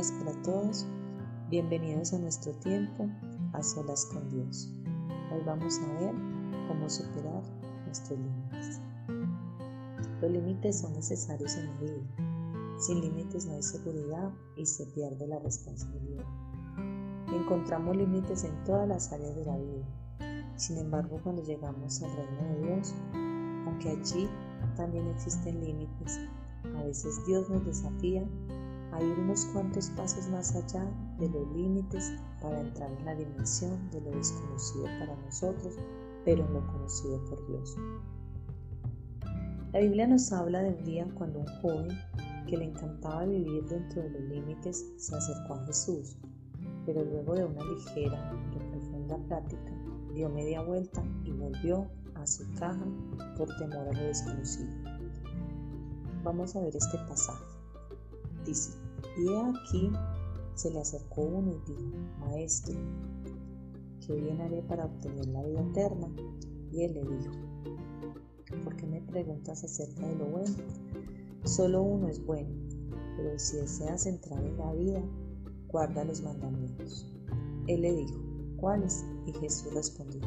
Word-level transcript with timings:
días 0.00 0.12
para 0.12 0.32
todos. 0.42 0.86
Bienvenidos 1.50 2.14
a 2.14 2.18
nuestro 2.18 2.52
tiempo 2.54 3.06
a 3.52 3.62
solas 3.62 4.06
con 4.06 4.30
Dios. 4.30 4.72
Hoy 5.30 5.42
vamos 5.44 5.78
a 5.78 6.00
ver 6.00 6.14
cómo 6.68 6.88
superar 6.88 7.42
nuestros 7.84 8.18
límites. 8.18 8.80
Los 10.22 10.30
límites 10.30 10.80
son 10.80 10.94
necesarios 10.94 11.54
en 11.56 11.66
la 11.66 11.80
vida. 11.80 12.78
Sin 12.78 13.02
límites 13.02 13.44
no 13.44 13.56
hay 13.56 13.62
seguridad 13.62 14.30
y 14.56 14.64
se 14.64 14.86
pierde 14.86 15.26
la 15.26 15.38
responsabilidad. 15.40 16.24
Encontramos 17.34 17.94
límites 17.94 18.44
en 18.44 18.64
todas 18.64 18.88
las 18.88 19.12
áreas 19.12 19.36
de 19.36 19.44
la 19.44 19.58
vida. 19.58 20.54
Sin 20.56 20.78
embargo, 20.78 21.20
cuando 21.22 21.42
llegamos 21.42 22.02
al 22.02 22.16
reino 22.16 22.42
de 22.54 22.66
Dios, 22.68 22.94
aunque 23.66 23.90
allí 23.90 24.30
también 24.76 25.06
existen 25.08 25.62
límites, 25.62 26.20
a 26.74 26.84
veces 26.84 27.20
Dios 27.26 27.50
nos 27.50 27.66
desafía 27.66 28.26
a 28.92 29.02
ir 29.02 29.18
unos 29.18 29.44
cuantos 29.46 29.90
pasos 29.90 30.28
más 30.28 30.54
allá 30.54 30.84
de 31.18 31.28
los 31.28 31.50
límites 31.52 32.12
para 32.40 32.60
entrar 32.60 32.90
en 32.92 33.04
la 33.04 33.14
dimensión 33.14 33.90
de 33.90 34.00
lo 34.00 34.10
desconocido 34.10 34.84
para 34.84 35.16
nosotros, 35.16 35.74
pero 36.24 36.44
en 36.44 36.52
lo 36.52 36.66
conocido 36.66 37.24
por 37.26 37.46
Dios. 37.46 37.76
La 39.72 39.80
Biblia 39.80 40.06
nos 40.06 40.32
habla 40.32 40.62
de 40.62 40.70
un 40.70 40.84
día 40.84 41.06
cuando 41.14 41.40
un 41.40 41.46
joven 41.62 41.88
que 42.48 42.56
le 42.56 42.64
encantaba 42.64 43.24
vivir 43.24 43.64
dentro 43.66 44.02
de 44.02 44.10
los 44.10 44.22
límites 44.22 44.84
se 44.96 45.14
acercó 45.14 45.54
a 45.54 45.66
Jesús, 45.66 46.16
pero 46.84 47.04
luego 47.04 47.34
de 47.34 47.44
una 47.44 47.64
ligera 47.64 48.32
y 48.34 48.58
profunda 48.68 49.16
plática 49.28 49.72
dio 50.12 50.28
media 50.28 50.60
vuelta 50.62 51.02
y 51.24 51.30
volvió 51.30 51.88
a 52.16 52.26
su 52.26 52.42
caja 52.54 52.84
por 53.36 53.48
temor 53.56 53.88
a 53.88 53.92
lo 53.92 54.02
desconocido. 54.02 54.70
Vamos 56.24 56.56
a 56.56 56.60
ver 56.60 56.76
este 56.76 56.98
pasaje. 57.08 57.49
Dice, 58.44 58.72
y 59.16 59.28
aquí 59.34 59.92
se 60.54 60.70
le 60.70 60.80
acercó 60.80 61.22
uno 61.22 61.52
y 61.52 61.72
dijo, 61.72 61.96
Maestro, 62.20 62.74
¿qué 64.06 64.14
bien 64.14 64.40
haré 64.40 64.62
para 64.62 64.86
obtener 64.86 65.26
la 65.28 65.42
vida 65.42 65.60
eterna? 65.60 66.08
Y 66.72 66.84
él 66.84 66.94
le 66.94 67.02
dijo, 67.02 67.32
¿por 68.64 68.76
qué 68.76 68.86
me 68.86 69.00
preguntas 69.02 69.64
acerca 69.64 70.06
de 70.06 70.16
lo 70.16 70.26
bueno? 70.26 70.54
Solo 71.44 71.82
uno 71.82 72.08
es 72.08 72.24
bueno, 72.24 72.50
pero 73.16 73.38
si 73.38 73.56
deseas 73.56 74.06
entrar 74.06 74.44
en 74.44 74.58
la 74.58 74.72
vida, 74.72 75.02
guarda 75.68 76.04
los 76.04 76.22
mandamientos. 76.22 77.06
Él 77.66 77.82
le 77.82 77.94
dijo, 77.94 78.18
¿cuáles? 78.56 79.04
Y 79.26 79.32
Jesús 79.32 79.72
respondió, 79.72 80.20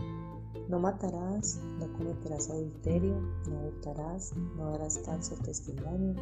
no 0.70 0.80
matarás, 0.80 1.60
no 1.80 1.92
cometerás 1.94 2.50
adulterio, 2.50 3.20
no 3.50 3.68
hurtarás, 3.68 4.36
no 4.58 4.72
darás 4.72 5.00
falso 5.00 5.36
testimonio, 5.44 6.16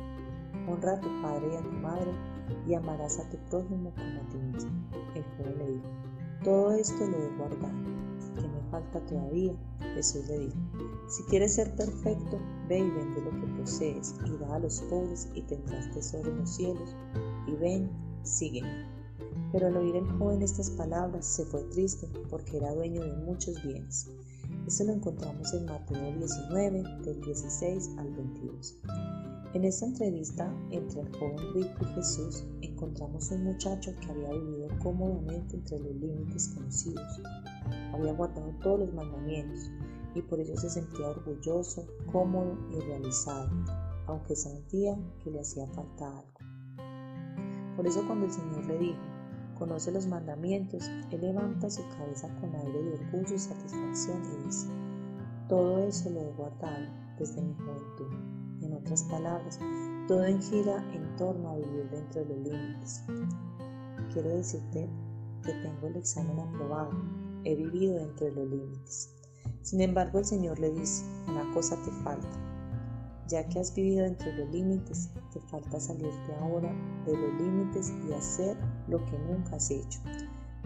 honra 0.68 0.94
a 0.94 1.02
tu 1.02 1.10
padre 1.22 1.54
y 1.54 1.56
a 1.56 1.62
tu 1.62 1.72
madre, 1.72 2.12
y 2.68 2.74
amarás 2.74 3.20
a 3.20 3.30
tu 3.30 3.38
prójimo 3.50 3.92
como 3.96 4.22
a 4.22 4.30
ti 4.30 4.38
mismo. 4.38 4.72
El 5.16 5.24
joven 5.24 5.58
le 5.58 5.72
dijo, 5.74 5.88
todo 6.44 6.72
esto 6.72 7.08
lo 7.08 7.18
he 7.18 7.38
guardado. 7.38 7.74
¿Qué 8.36 8.48
me 8.48 8.72
falta 8.72 9.00
todavía? 9.06 9.54
Jesús 9.96 10.28
le 10.28 10.40
dijo, 10.40 10.58
si 11.08 11.24
quieres 11.24 11.56
ser 11.56 11.76
perfecto, 11.76 12.40
ve 12.68 12.80
y 12.80 12.90
vende 12.90 13.22
lo 13.22 13.32
que 13.32 13.62
posees 13.62 14.16
y 14.26 14.38
da 14.38 14.56
a 14.56 14.60
los 14.60 14.82
pobres 14.82 15.30
y 15.36 15.42
tendrás 15.42 15.92
tesoro 15.92 16.30
en 16.30 16.40
los 16.40 16.50
cielos. 16.50 16.96
Y 17.48 17.52
ven, 17.54 17.92
sígueme. 18.24 18.86
Pero 19.52 19.68
al 19.68 19.78
oír 19.78 19.98
el 19.98 20.10
joven 20.18 20.42
estas 20.42 20.70
palabras 20.72 21.26
se 21.26 21.46
fue 21.46 21.64
triste 21.66 22.08
porque 22.30 22.58
era 22.58 22.74
dueño 22.74 23.04
de 23.04 23.14
muchos 23.26 23.62
bienes. 23.64 24.10
Esto 24.66 24.86
lo 24.86 24.94
encontramos 24.94 25.54
en 25.54 25.66
Mateo 25.66 26.18
19, 26.18 26.84
del 27.04 27.22
16 27.22 27.92
al 27.98 28.14
22. 28.14 28.78
En 29.54 29.66
esta 29.66 29.86
entrevista 29.86 30.50
entre 30.70 31.02
el 31.02 31.18
joven 31.18 31.54
rico 31.54 31.84
y 31.84 31.96
Jesús 31.96 32.46
encontramos 32.62 33.32
un 33.32 33.44
muchacho 33.44 33.94
que 34.00 34.10
había 34.10 34.30
vivido 34.30 34.70
cómodamente 34.82 35.58
entre 35.58 35.78
los 35.78 35.94
límites 35.94 36.54
conocidos. 36.56 37.22
Había 37.92 38.14
guardado 38.14 38.54
todos 38.64 38.80
los 38.80 38.94
mandamientos 38.94 39.70
y 40.16 40.22
por 40.22 40.40
ello 40.40 40.56
se 40.56 40.70
sentía 40.70 41.10
orgulloso, 41.10 41.86
cómodo 42.14 42.58
y 42.72 42.80
realizado, 42.80 43.50
aunque 44.08 44.38
sentía 44.38 44.98
que 45.22 45.32
le 45.32 45.42
hacía 45.42 45.68
falta 45.68 46.20
algo. 46.20 47.76
Por 47.76 47.86
eso 47.86 48.08
cuando 48.08 48.28
el 48.28 48.32
Señor 48.32 48.66
le 48.68 48.78
dijo, 48.78 49.02
conoce 49.60 49.92
los 49.92 50.08
mandamientos, 50.08 50.90
él 51.12 51.20
levanta 51.20 51.70
su 51.70 51.82
cabeza 51.98 52.34
con 52.40 52.56
aire 52.56 52.84
de 52.84 52.94
orgullo 52.94 53.36
y 53.36 53.40
satisfacción 53.40 54.22
y 54.24 54.46
dice, 54.46 54.70
todo 55.50 55.80
eso 55.80 56.10
lo 56.10 56.22
he 56.22 56.32
guardado 56.36 56.86
desde 57.20 57.42
mi 57.42 57.54
juventud. 57.54 58.41
En 58.62 58.74
otras 58.74 59.04
palabras, 59.04 59.60
todo 60.08 60.24
gira 60.40 60.86
en 60.94 61.16
torno 61.16 61.50
a 61.50 61.56
vivir 61.56 61.90
dentro 61.90 62.24
de 62.24 62.36
los 62.36 62.38
límites. 62.48 63.04
Quiero 64.14 64.30
decirte 64.30 64.90
que 65.44 65.52
tengo 65.54 65.88
el 65.88 65.96
examen 65.96 66.40
aprobado, 66.40 66.92
he 67.44 67.56
vivido 67.56 67.96
dentro 67.96 68.28
de 68.28 68.34
los 68.34 68.50
límites. 68.50 69.16
Sin 69.64 69.82
embargo, 69.82 70.20
el 70.20 70.26
Señor 70.26 70.60
le 70.60 70.72
dice, 70.72 71.04
una 71.28 71.52
cosa 71.54 71.76
te 71.84 71.92
falta. 72.04 72.28
Ya 73.28 73.48
que 73.48 73.60
has 73.60 73.74
vivido 73.74 74.04
dentro 74.04 74.30
de 74.32 74.38
los 74.38 74.52
límites, 74.52 75.10
te 75.32 75.40
falta 75.40 75.80
salirte 75.80 76.36
ahora 76.40 76.72
de 77.06 77.18
los 77.18 77.34
límites 77.42 77.94
y 78.08 78.14
hacer 78.14 78.58
lo 78.88 79.04
que 79.06 79.18
nunca 79.20 79.56
has 79.56 79.72
hecho. 79.72 80.02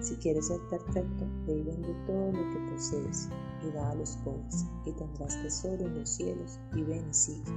Si 0.01 0.15
quieres 0.17 0.47
ser 0.47 0.59
perfecto, 0.69 1.25
ve 1.47 1.57
y 1.57 1.63
vende 1.63 1.95
todo 2.05 2.31
lo 2.31 2.49
que 2.51 2.71
posees 2.71 3.29
y 3.63 3.71
da 3.71 3.91
a 3.91 3.95
los 3.95 4.17
pobres, 4.17 4.65
y 4.85 4.91
tendrás 4.91 5.41
tesoro 5.41 5.85
en 5.85 5.99
los 5.99 6.09
cielos, 6.09 6.59
y 6.75 6.83
ven 6.83 7.09
y 7.09 7.13
sigue. 7.13 7.51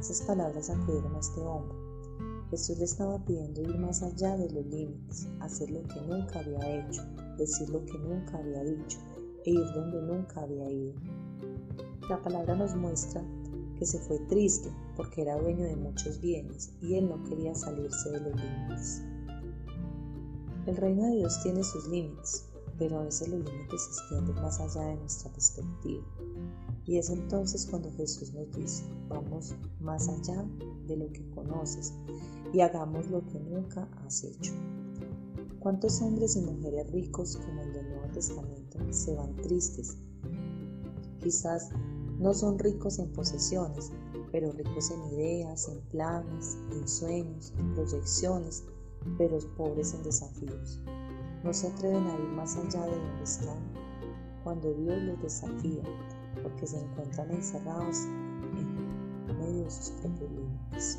Esas 0.00 0.22
palabras 0.22 0.70
acudieron 0.70 1.14
a 1.14 1.20
este 1.20 1.40
hombre. 1.40 1.76
Jesús 2.50 2.78
le 2.78 2.84
estaba 2.84 3.24
pidiendo 3.24 3.62
ir 3.62 3.78
más 3.78 4.02
allá 4.02 4.36
de 4.36 4.50
los 4.50 4.66
límites, 4.66 5.28
hacer 5.40 5.70
lo 5.70 5.82
que 5.82 6.00
nunca 6.02 6.40
había 6.40 6.86
hecho, 6.86 7.02
decir 7.38 7.68
lo 7.70 7.84
que 7.84 7.98
nunca 7.98 8.38
había 8.38 8.62
dicho 8.64 8.98
e 9.44 9.50
ir 9.50 9.66
donde 9.74 10.02
nunca 10.02 10.42
había 10.42 10.70
ido. 10.70 10.94
La 12.08 12.20
palabra 12.22 12.54
nos 12.54 12.74
muestra 12.74 13.22
que 13.78 13.86
se 13.86 13.98
fue 13.98 14.18
triste 14.28 14.70
porque 14.96 15.22
era 15.22 15.40
dueño 15.40 15.64
de 15.64 15.76
muchos 15.76 16.20
bienes 16.20 16.72
y 16.80 16.94
él 16.94 17.08
no 17.08 17.22
quería 17.24 17.54
salirse 17.54 18.10
de 18.10 18.20
los 18.20 18.40
límites. 18.40 19.02
El 20.66 20.76
reino 20.78 21.04
de 21.04 21.16
Dios 21.16 21.42
tiene 21.42 21.62
sus 21.62 21.86
límites, 21.88 22.46
pero 22.78 22.98
a 22.98 23.04
veces 23.04 23.28
los 23.28 23.44
límites 23.44 23.82
se 23.82 23.90
extienden 23.90 24.34
más 24.36 24.58
allá 24.60 24.86
de 24.86 24.96
nuestra 24.96 25.30
perspectiva. 25.30 26.02
Y 26.86 26.96
es 26.96 27.10
entonces 27.10 27.66
cuando 27.66 27.92
Jesús 27.92 28.32
nos 28.32 28.50
dice, 28.52 28.84
vamos 29.08 29.54
más 29.80 30.08
allá 30.08 30.42
de 30.86 30.96
lo 30.96 31.12
que 31.12 31.28
conoces 31.30 31.92
y 32.54 32.60
hagamos 32.60 33.08
lo 33.08 33.26
que 33.26 33.40
nunca 33.40 33.86
has 34.06 34.24
hecho. 34.24 34.52
¿Cuántos 35.60 36.00
hombres 36.00 36.36
y 36.36 36.40
mujeres 36.40 36.90
ricos 36.90 37.36
como 37.36 37.60
el 37.60 37.72
del 37.74 37.88
Nuevo 37.88 38.08
Testamento 38.12 38.78
se 38.90 39.14
van 39.14 39.36
tristes? 39.36 39.98
Quizás 41.22 41.70
no 42.18 42.32
son 42.32 42.58
ricos 42.58 42.98
en 42.98 43.12
posesiones, 43.12 43.92
pero 44.32 44.52
ricos 44.52 44.90
en 44.90 45.04
ideas, 45.12 45.68
en 45.68 45.80
planes, 45.88 46.56
en 46.72 46.88
sueños, 46.88 47.52
en 47.58 47.74
proyecciones, 47.74 48.64
pero 49.18 49.38
pobres 49.56 49.94
en 49.94 50.02
desafíos. 50.02 50.80
No 51.42 51.52
se 51.52 51.68
atreven 51.68 52.06
a 52.06 52.14
ir 52.14 52.28
más 52.34 52.56
allá 52.56 52.86
de 52.86 52.96
donde 52.96 53.22
están 53.22 53.58
cuando 54.42 54.72
Dios 54.74 55.02
los 55.02 55.22
desafía 55.22 55.82
porque 56.42 56.66
se 56.66 56.78
encuentran 56.78 57.30
encerrados 57.30 58.04
en 58.04 59.38
medio 59.38 59.64
de 59.64 59.70
sus 59.70 59.90
propios 59.90 60.30
límites. 60.30 60.98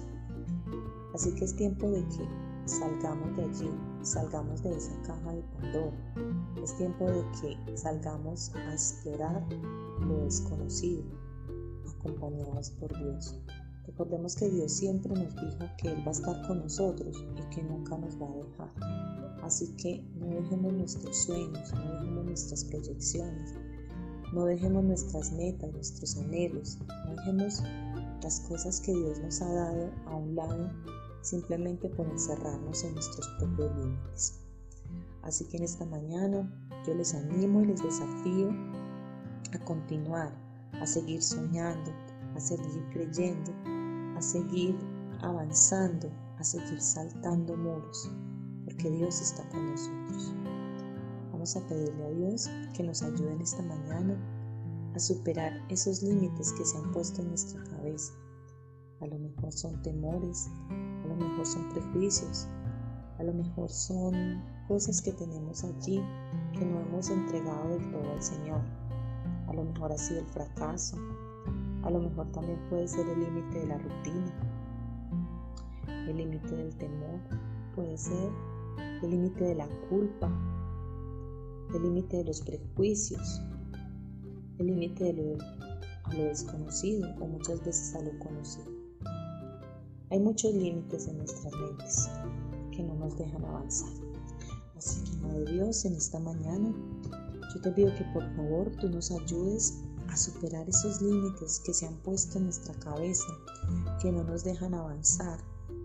Así 1.13 1.33
que 1.35 1.45
es 1.45 1.55
tiempo 1.55 1.89
de 1.89 2.01
que 2.09 2.27
salgamos 2.65 3.37
de 3.37 3.43
allí, 3.43 3.71
salgamos 4.01 4.63
de 4.63 4.75
esa 4.75 5.01
caja 5.03 5.33
de 5.33 5.43
Pandora. 5.43 6.13
Es 6.61 6.75
tiempo 6.77 7.05
de 7.05 7.23
que 7.39 7.77
salgamos 7.77 8.53
a 8.55 8.73
explorar 8.73 9.45
lo 10.01 10.23
desconocido, 10.25 11.03
acompañados 11.99 12.71
por 12.71 12.97
Dios. 12.97 13.39
Recordemos 13.97 14.35
que 14.35 14.49
Dios 14.49 14.73
siempre 14.73 15.13
nos 15.13 15.33
dijo 15.37 15.69
que 15.77 15.87
Él 15.87 16.03
va 16.05 16.09
a 16.09 16.11
estar 16.11 16.45
con 16.47 16.59
nosotros 16.59 17.15
y 17.37 17.55
que 17.55 17.63
nunca 17.63 17.97
nos 17.97 18.21
va 18.21 18.27
a 18.27 18.35
dejar. 18.35 19.39
Así 19.41 19.73
que 19.77 20.03
no 20.15 20.27
dejemos 20.35 20.73
nuestros 20.73 21.15
sueños, 21.15 21.71
no 21.73 21.93
dejemos 21.93 22.25
nuestras 22.25 22.65
proyecciones, 22.65 23.53
no 24.33 24.43
dejemos 24.43 24.83
nuestras 24.83 25.31
metas, 25.31 25.71
nuestros 25.71 26.17
anhelos, 26.17 26.77
no 26.89 27.15
dejemos 27.15 27.63
las 28.21 28.41
cosas 28.41 28.81
que 28.81 28.91
Dios 28.91 29.17
nos 29.19 29.41
ha 29.41 29.53
dado 29.53 29.89
a 30.07 30.15
un 30.17 30.35
lado 30.35 30.71
simplemente 31.21 31.87
por 31.87 32.05
encerrarnos 32.05 32.83
en 32.83 32.95
nuestros 32.95 33.25
propios 33.39 33.77
límites. 33.77 34.41
Así 35.21 35.45
que 35.45 35.55
en 35.55 35.63
esta 35.63 35.85
mañana 35.85 36.51
yo 36.85 36.93
les 36.95 37.13
animo 37.13 37.61
y 37.61 37.67
les 37.67 37.81
desafío 37.81 38.49
a 39.53 39.59
continuar, 39.63 40.35
a 40.73 40.85
seguir 40.85 41.23
soñando, 41.23 41.93
a 42.35 42.41
seguir 42.41 42.83
creyendo, 42.91 43.53
a 44.15 44.21
seguir 44.21 44.75
avanzando, 45.21 46.09
a 46.37 46.43
seguir 46.43 46.81
saltando 46.81 47.55
muros, 47.57 48.11
porque 48.65 48.89
Dios 48.89 49.21
está 49.21 49.47
con 49.49 49.71
nosotros 49.71 50.35
a 51.53 51.67
pedirle 51.67 52.03
a 52.03 52.09
Dios 52.09 52.49
que 52.73 52.81
nos 52.81 53.03
ayude 53.03 53.33
en 53.33 53.41
esta 53.41 53.61
mañana 53.61 54.17
a 54.95 54.99
superar 54.99 55.53
esos 55.69 56.01
límites 56.01 56.51
que 56.53 56.65
se 56.65 56.75
han 56.77 56.91
puesto 56.91 57.21
en 57.21 57.29
nuestra 57.29 57.63
cabeza. 57.65 58.13
A 59.01 59.05
lo 59.05 59.19
mejor 59.19 59.51
son 59.51 59.79
temores, 59.83 60.49
a 60.71 61.07
lo 61.07 61.15
mejor 61.15 61.45
son 61.45 61.69
prejuicios, 61.69 62.47
A 63.17 63.23
lo 63.23 63.33
mejor 63.33 63.69
son 63.69 64.43
cosas 64.67 65.01
que 65.01 65.13
tenemos 65.13 65.63
allí 65.63 66.01
que 66.51 66.65
no 66.65 66.81
hemos 66.81 67.09
entregado 67.09 67.69
del 67.69 67.89
todo 67.91 68.11
al 68.11 68.21
Señor. 68.21 68.61
A 69.47 69.53
lo 69.53 69.63
mejor 69.63 69.93
ha 69.93 69.97
sido 69.97 70.19
el 70.19 70.27
fracaso. 70.27 70.97
A 71.85 71.91
lo 71.91 71.99
mejor 71.99 72.31
también 72.31 72.59
puede 72.67 72.87
ser 72.87 73.07
el 73.07 73.19
límite 73.19 73.59
de 73.59 73.67
la 73.67 73.77
rutina. 73.77 74.33
El 76.07 76.17
límite 76.17 76.55
del 76.55 76.75
temor. 76.75 77.19
Puede 77.75 77.95
ser 77.95 78.31
el 79.03 79.09
límite 79.11 79.43
de 79.43 79.55
la 79.55 79.67
culpa. 79.89 80.31
El 81.75 81.83
límite 81.83 82.17
de 82.17 82.23
los 82.25 82.41
prejuicios. 82.41 83.39
El 84.57 84.67
límite 84.67 85.03
de 85.05 85.13
lo, 85.13 85.37
a 86.05 86.13
lo 86.15 86.23
desconocido 86.23 87.07
o 87.19 87.27
muchas 87.27 87.63
veces 87.63 87.93
a 87.95 88.01
lo 88.01 88.17
conocido. 88.17 88.71
Hay 90.09 90.19
muchos 90.19 90.55
límites 90.55 91.07
en 91.07 91.17
nuestras 91.17 91.53
mentes 91.53 92.09
que 92.71 92.81
no 92.81 92.95
nos 92.95 93.15
dejan 93.15 93.45
avanzar. 93.45 93.91
Así 94.75 95.03
que, 95.03 95.17
Madre 95.17 95.51
Dios, 95.51 95.85
en 95.85 95.93
esta 95.93 96.19
mañana 96.19 96.73
yo 97.53 97.61
te 97.61 97.71
pido 97.71 97.93
que 97.95 98.05
por 98.13 98.23
favor 98.35 98.71
tú 98.81 98.89
nos 98.89 99.11
ayudes 99.11 99.83
a 100.09 100.17
superar 100.17 100.67
esos 100.69 101.01
límites 101.01 101.61
que 101.65 101.73
se 101.73 101.85
han 101.85 101.97
puesto 102.03 102.37
en 102.37 102.45
nuestra 102.45 102.73
cabeza, 102.75 103.27
que 104.01 104.11
no 104.11 104.23
nos 104.23 104.43
dejan 104.43 104.73
avanzar, 104.73 105.39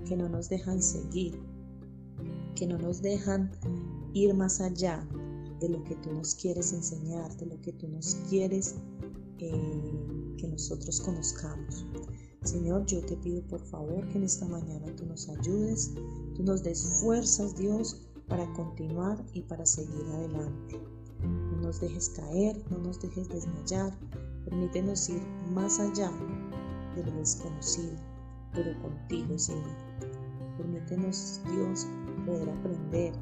que 0.06 0.17
no 0.17 0.28
nos 0.28 0.49
dejan 0.49 0.82
seguir, 0.82 1.40
que 2.55 2.67
no 2.67 2.78
nos 2.78 3.02
dejan 3.02 3.50
ir 4.12 4.34
más 4.34 4.61
allá 4.61 5.06
de 5.61 5.69
lo 5.69 5.82
que 5.84 5.94
tú 5.96 6.12
nos 6.12 6.34
quieres 6.34 6.72
enseñar, 6.72 7.37
de 7.37 7.46
lo 7.46 7.61
que 7.61 7.72
tú 7.72 7.88
nos 7.88 8.17
quieres 8.28 8.76
eh, 9.38 10.34
que 10.37 10.49
nosotros 10.49 11.00
conozcamos. 11.00 11.87
Señor, 12.43 12.87
yo 12.87 13.02
te 13.02 13.17
pido 13.19 13.43
por 13.49 13.61
favor 13.67 14.06
que 14.08 14.19
en 14.19 14.25
esta 14.25 14.46
mañana 14.46 14.87
tú 14.96 15.05
nos 15.05 15.28
ayudes, 15.28 15.93
tú 16.34 16.43
nos 16.43 16.62
des 16.62 16.82
fuerzas, 17.00 17.55
Dios, 17.56 18.08
para 18.28 18.50
continuar 18.55 19.22
y 19.34 19.43
para 19.43 19.67
seguir 19.67 20.06
adelante. 20.06 20.81
No 21.22 21.62
nos 21.62 21.81
dejes 21.81 22.08
caer, 22.11 22.62
no 22.70 22.78
nos 22.78 23.00
dejes 23.00 23.28
desmayar, 23.28 23.96
permítenos 24.44 25.08
ir 25.08 25.22
más 25.52 25.78
allá 25.78 26.11
de 26.94 27.05
lo 27.05 27.12
desconocido, 27.19 27.96
pero 28.52 28.81
contigo, 28.82 29.38
Señor. 29.38 29.76
Permítenos, 30.56 31.40
Dios, 31.55 31.87
poder 32.26 32.50
aprender, 32.50 33.14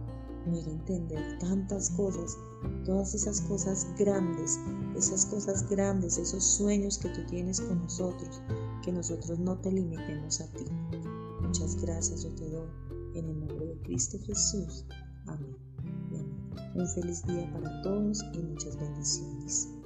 poder 0.44 0.68
entender 0.68 1.38
tantas 1.38 1.90
cosas, 1.90 2.36
todas 2.84 3.14
esas 3.14 3.40
cosas 3.42 3.86
grandes, 3.98 4.58
esas 4.96 5.26
cosas 5.26 5.68
grandes, 5.68 6.18
esos 6.18 6.42
sueños 6.42 6.98
que 6.98 7.08
tú 7.10 7.24
tienes 7.26 7.60
con 7.60 7.80
nosotros, 7.82 8.42
que 8.82 8.92
nosotros 8.92 9.38
no 9.38 9.58
te 9.58 9.70
limitemos 9.70 10.40
a 10.40 10.50
ti. 10.52 10.64
Muchas 11.42 11.80
gracias 11.80 12.24
yo 12.24 12.34
te 12.34 12.48
doy 12.50 12.68
en 13.14 13.28
el 13.28 13.40
nombre 13.40 13.66
de 13.66 13.80
Cristo 13.82 14.18
Jesús. 14.26 14.84
Amén. 15.26 15.67
Un 16.78 16.86
feliz 16.86 17.24
día 17.26 17.44
para 17.52 17.82
todos 17.82 18.24
y 18.34 18.38
muchas 18.38 18.78
bendiciones. 18.78 19.77